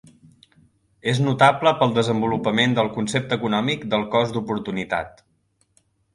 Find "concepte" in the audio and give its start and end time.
2.97-3.39